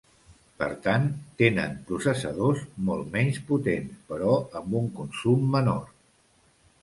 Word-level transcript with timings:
Per 0.59 0.67
tant, 0.85 1.03
tenen 1.41 1.75
processadors 1.89 2.63
molt 2.87 3.11
menys 3.17 3.37
potents 3.51 3.99
però 4.13 4.33
amb 4.61 4.79
un 4.83 4.89
consum 5.01 5.45
menor. 5.57 5.85